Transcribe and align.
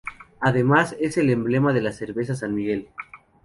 Además, 0.39 0.95
es 0.99 1.19
el 1.19 1.29
emblema 1.29 1.73
de 1.73 1.81
la 1.81 1.91
cerveza 1.91 2.33
San 2.33 2.55
Miguel. 2.55 2.89